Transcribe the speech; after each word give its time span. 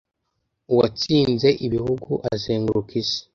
Uwatsinze 0.71 1.49
ibihugu, 1.65 2.11
azenguruka 2.33 2.91
isi, 3.01 3.19